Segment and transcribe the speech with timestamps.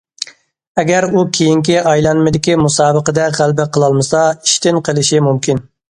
[0.83, 5.63] ئەگەر ئۇ كېيىنكى ئايلانمىدىكى مۇسابىقىدە غەلىبە قىلالمىسا ئىشتىن قېلىشى مۇمكىن.